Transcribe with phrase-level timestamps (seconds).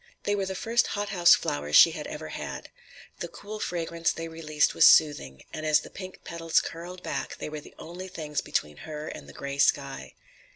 [0.23, 2.71] They were the first hothouse flowers she had ever had.
[3.19, 7.49] The cool fragrance they released was soothing, and as the pink petals curled back, they
[7.49, 10.15] were the only things between her and the gray sky.